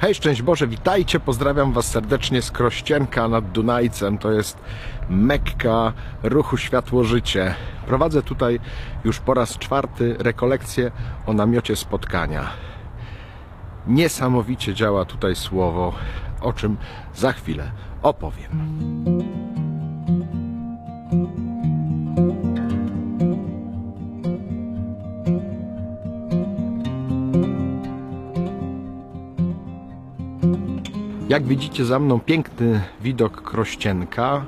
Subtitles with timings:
[0.00, 4.18] Hej, szczęść Boże, witajcie, pozdrawiam Was serdecznie z Krościenka nad Dunajcem.
[4.18, 4.58] To jest
[5.10, 7.54] Mekka ruchu Światło-Życie.
[7.86, 8.60] Prowadzę tutaj
[9.04, 10.90] już po raz czwarty rekolekcję
[11.26, 12.50] o namiocie spotkania.
[13.86, 15.92] Niesamowicie działa tutaj słowo,
[16.40, 16.76] o czym
[17.14, 17.72] za chwilę
[18.02, 19.47] opowiem.
[31.28, 34.44] Jak widzicie za mną piękny widok Krościenka.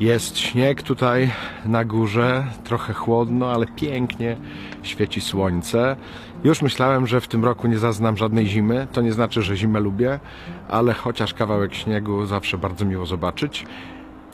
[0.00, 1.30] Jest śnieg tutaj
[1.64, 4.36] na górze, trochę chłodno, ale pięknie
[4.82, 5.96] świeci słońce.
[6.44, 8.86] Już myślałem, że w tym roku nie zaznam żadnej zimy.
[8.92, 10.20] To nie znaczy, że zimę lubię,
[10.68, 13.66] ale chociaż kawałek śniegu zawsze bardzo miło zobaczyć.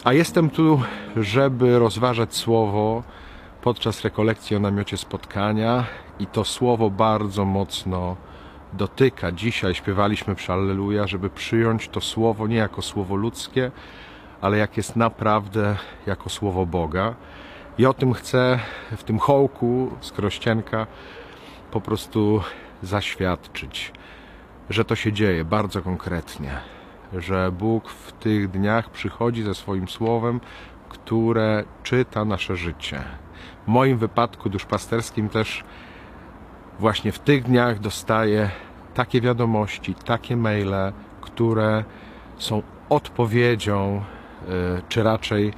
[0.05, 0.81] A jestem tu,
[1.17, 3.03] żeby rozważać słowo
[3.63, 5.85] podczas rekolekcji o namiocie spotkania
[6.19, 8.17] i to słowo bardzo mocno
[8.77, 9.33] dotyka.
[9.33, 13.71] Dzisiaj śpiewaliśmy przy Alleluja, żeby przyjąć to słowo nie jako słowo ludzkie,
[14.41, 17.15] ale jak jest naprawdę jako słowo Boga.
[17.79, 18.59] I o tym chcę
[18.97, 20.87] w tym hołku z Krościenka
[21.71, 22.43] po prostu
[22.83, 23.93] zaświadczyć,
[24.71, 26.51] że to się dzieje bardzo konkretnie,
[27.13, 30.41] że Bóg w tych dniach przychodzi ze swoim słowem,
[30.89, 33.03] które czyta nasze życie.
[33.65, 35.65] W moim wypadku duszpasterskim też
[36.79, 38.51] właśnie w tych dniach dostaję
[38.97, 41.85] takie wiadomości, takie maile, które
[42.39, 44.03] są odpowiedzią,
[44.79, 45.53] y, czy raczej y,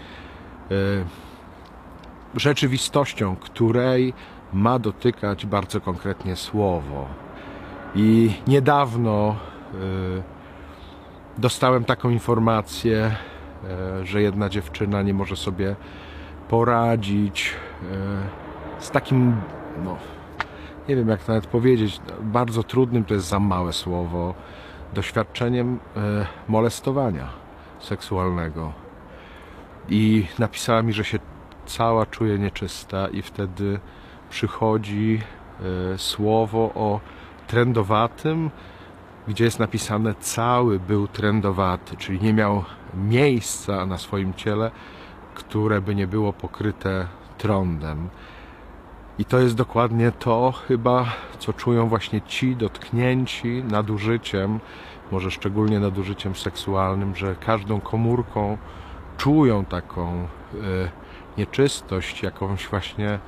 [2.34, 4.14] rzeczywistością, której
[4.52, 7.06] ma dotykać bardzo konkretnie słowo.
[7.94, 9.36] I niedawno
[9.74, 10.22] y,
[11.38, 13.16] dostałem taką informację,
[14.02, 15.76] że jedna dziewczyna nie może sobie
[16.48, 17.54] poradzić
[18.78, 19.36] z takim
[19.84, 19.96] no,
[20.88, 24.34] nie wiem jak nawet powiedzieć, bardzo trudnym, to jest za małe słowo,
[24.94, 27.28] doświadczeniem e, molestowania
[27.80, 28.72] seksualnego.
[29.88, 31.18] I napisała mi, że się
[31.66, 33.80] cała czuje nieczysta i wtedy
[34.30, 35.20] przychodzi
[35.94, 37.00] e, słowo o
[37.46, 38.50] trendowatym,
[39.28, 44.70] gdzie jest napisane cały był trendowaty, czyli nie miał miejsca na swoim ciele,
[45.34, 47.06] które by nie było pokryte
[47.38, 48.08] trądem.
[49.18, 51.06] I to jest dokładnie to chyba,
[51.38, 54.60] co czują właśnie ci dotknięci nadużyciem,
[55.10, 58.58] może szczególnie nadużyciem seksualnym, że każdą komórką
[59.16, 60.24] czują taką
[60.54, 60.58] y,
[61.38, 63.18] nieczystość, jakąś właśnie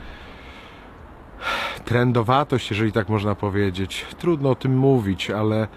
[1.85, 4.07] trendowatość, jeżeli tak można powiedzieć.
[4.19, 5.69] Trudno o tym mówić, ale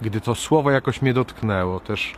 [0.00, 2.14] gdy to słowo jakoś mnie dotknęło, też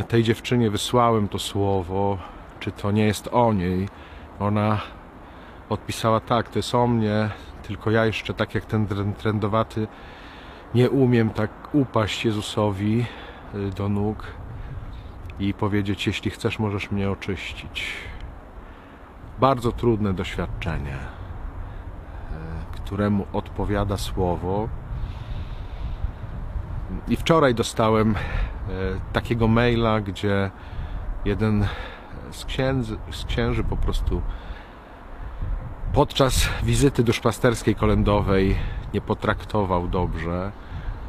[0.00, 2.18] y, tej dziewczynie wysłałem to słowo,
[2.60, 3.88] czy to nie jest o niej,
[4.40, 4.80] ona
[5.68, 7.30] odpisała tak, to jest o mnie,
[7.62, 8.86] tylko ja jeszcze tak jak ten
[9.18, 9.86] trendowaty
[10.74, 13.04] nie umiem tak upaść Jezusowi
[13.54, 14.26] y, do nóg
[15.40, 17.92] i powiedzieć, jeśli chcesz, możesz mnie oczyścić.
[19.40, 20.98] Bardzo trudne doświadczenie, y,
[22.72, 24.68] któremu odpowiada słowo.
[27.08, 28.16] I wczoraj dostałem y,
[29.12, 30.50] takiego maila, gdzie
[31.24, 31.66] jeden
[32.30, 34.22] z, księdzy, z księży po prostu
[35.92, 38.56] podczas wizyty duszpasterskiej kolędowej
[38.94, 40.52] nie potraktował dobrze.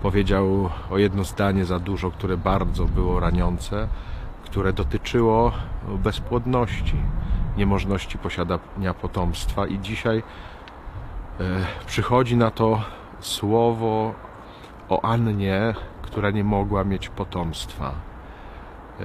[0.01, 3.87] Powiedział o jedno zdanie za dużo, które bardzo było raniące,
[4.43, 5.51] które dotyczyło
[5.97, 6.95] bezpłodności,
[7.57, 10.23] niemożności posiadania potomstwa i dzisiaj e,
[11.85, 12.81] przychodzi na to
[13.19, 14.13] słowo
[14.89, 18.08] o Annie, która nie mogła mieć potomstwa.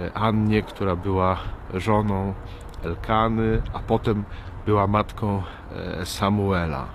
[0.01, 1.37] E, Annie, która była
[1.75, 2.35] żoną
[2.85, 4.25] Elkany, a potem
[4.67, 5.43] była matką
[6.01, 6.87] e, Samuela.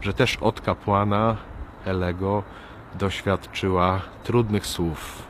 [0.00, 1.36] Że też od kapłana
[1.84, 2.42] Elego
[2.94, 5.22] doświadczyła trudnych słów.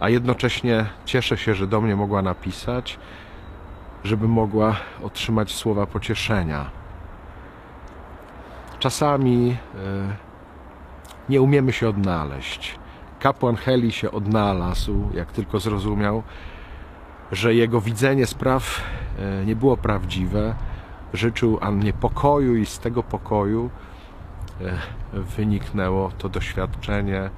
[0.00, 2.98] A jednocześnie cieszę się, że do mnie mogła napisać,
[4.04, 6.70] żeby mogła otrzymać słowa pocieszenia.
[8.78, 9.56] Czasami e,
[11.28, 12.81] nie umiemy się odnaleźć
[13.22, 16.22] kapłan Heli się odnalazł, jak tylko zrozumiał,
[17.32, 18.82] że jego widzenie spraw
[19.18, 20.54] e, nie było prawdziwe.
[21.12, 23.70] Życzył Annie pokoju i z tego pokoju
[24.60, 24.78] e,
[25.12, 27.30] wyniknęło to doświadczenie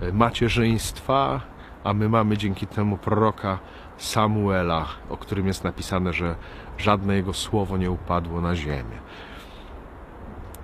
[0.00, 1.40] e, macierzyństwa,
[1.84, 3.58] a my mamy dzięki temu proroka
[3.98, 6.34] Samuela, o którym jest napisane, że
[6.78, 8.98] żadne jego słowo nie upadło na ziemię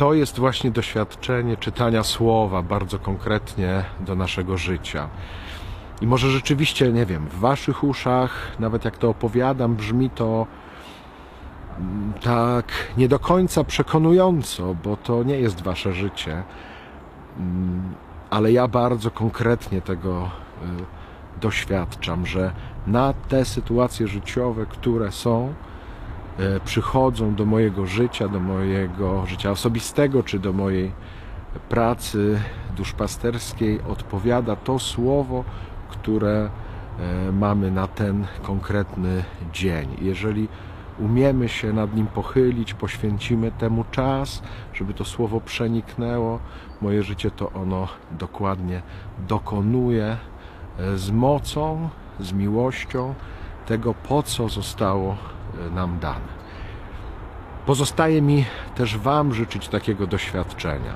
[0.03, 5.09] to jest właśnie doświadczenie czytania słowa bardzo konkretnie do naszego życia.
[6.01, 10.47] I może rzeczywiście, nie wiem, w waszych uszach, nawet jak to opowiadam, brzmi to
[11.79, 12.65] mm, tak
[12.97, 16.43] nie do końca przekonująco, bo to nie jest wasze życie.
[17.39, 17.95] Mm,
[18.31, 20.31] Ale ja bardzo konkretnie tego
[20.63, 22.53] y, doświadczam, że
[22.87, 25.55] na te sytuacje życiowe, które są,
[26.64, 30.93] przychodzą do mojego życia, do mojego życia osobistego, czy do mojej
[31.69, 32.40] pracy
[32.76, 35.44] duszpasterskiej, odpowiada to słowo,
[35.88, 36.50] które
[36.99, 39.96] e, mamy na ten konkretny dzień.
[40.00, 40.49] Jeżeli
[40.99, 44.43] umiemy się nad nim pochylić, poświęcimy temu czas,
[44.75, 46.38] żeby to słowo przeniknęło,
[46.81, 48.82] moje życie to ono dokładnie
[49.29, 50.17] dokonuje
[50.79, 51.88] e, z mocą,
[52.20, 53.14] z miłością
[53.67, 56.43] tego, po co zostało e, nam dane.
[57.67, 58.45] Pozostaje mi
[58.75, 60.93] też Wam życzyć takiego doświadczenia.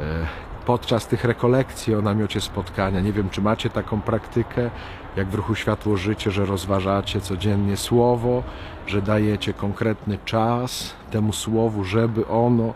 [0.00, 0.26] E,
[0.66, 4.70] Podczas tych rekolekcji o namiocie spotkania, nie wiem, czy macie taką praktykę,
[5.16, 8.42] jak w ruchu Światło Życie, że rozważacie codziennie słowo,
[8.86, 12.74] że dajecie konkretny czas temu słowu, żeby ono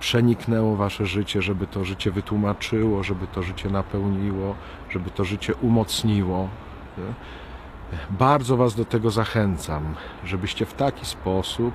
[0.00, 4.54] przeniknęło wasze życie, żeby to życie wytłumaczyło, żeby to życie napełniło,
[4.90, 6.48] żeby to życie umocniło.
[6.98, 7.14] Nie?
[8.10, 9.94] Bardzo Was do tego zachęcam,
[10.24, 11.74] żebyście w taki sposób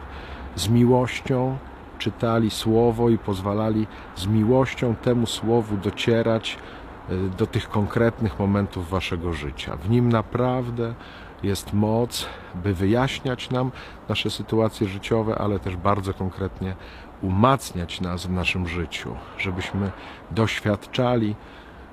[0.55, 1.57] z miłością
[1.99, 6.57] czytali słowo i pozwalali z miłością temu słowu docierać
[7.11, 9.75] y, do tych konkretnych momentów Waszego życia.
[9.75, 10.93] W nim naprawdę
[11.43, 12.25] jest moc,
[12.55, 13.71] by wyjaśniać nam
[14.09, 16.75] nasze sytuacje życiowe, ale też bardzo konkretnie
[17.21, 19.91] umacniać nas w naszym życiu, żebyśmy
[20.31, 21.35] doświadczali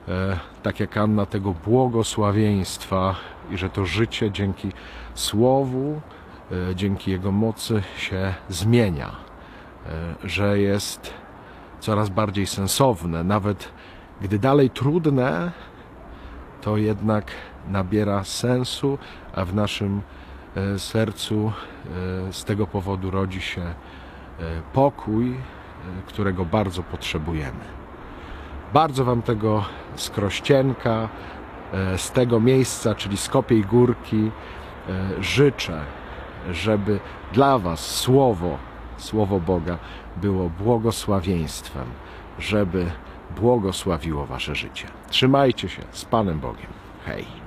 [0.09, 3.15] e, tak jak Anna, tego błogosławieństwa
[3.51, 4.73] i że to życie dzięki
[5.15, 6.01] Słowu,
[6.71, 9.11] e, dzięki Jego mocy się zmienia,
[9.87, 11.15] e, że jest
[11.81, 13.73] coraz bardziej sensowne, nawet
[14.21, 15.53] gdy dalej trudne,
[16.61, 17.31] to jednak
[17.69, 18.99] nabiera sensu,
[19.35, 20.03] a w naszym
[20.57, 21.53] e, sercu
[22.31, 23.75] z tego powodu rodzi się
[24.73, 25.37] pokój,
[26.07, 27.77] którego bardzo potrzebujemy.
[28.75, 29.65] Bardzo Wam tego
[29.97, 31.09] z Krościenka, e,
[31.97, 34.31] z tego miejsca, czyli z Kopiej Górki,
[34.89, 35.81] e, życzę,
[36.51, 37.01] żeby
[37.33, 38.59] dla Was Słowo,
[38.97, 39.79] Słowo Boga
[40.17, 41.87] było błogosławieństwem,
[42.39, 42.91] żeby
[43.41, 44.87] błogosławiło Wasze życie.
[45.11, 46.71] Trzymajcie się z Panem Bogiem.
[47.07, 47.46] Hej!